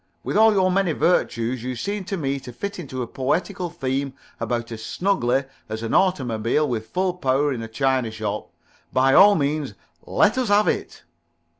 [0.23, 4.13] With all your many virtues, you seem to me to fit into a poetical theme
[4.39, 8.49] about as snugly as an automobile with full power on in a china shop.
[8.91, 9.75] By all means
[10.07, 11.03] let us have it."